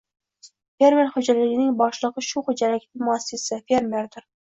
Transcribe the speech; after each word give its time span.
Fermer 0.83 1.11
xoʼjaligining 1.11 1.69
boshligʼi 1.83 2.27
shu 2.31 2.45
xoʼjalikning 2.49 3.07
muassisi— 3.07 3.63
fermerdir. 3.73 4.31